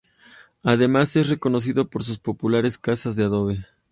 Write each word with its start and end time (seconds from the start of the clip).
Además, 0.63 1.15
es 1.15 1.29
reconocido 1.29 1.87
por 1.87 2.01
sus 2.01 2.17
populares 2.17 2.79
casas 2.79 3.15
de 3.15 3.25
adobe. 3.25 3.59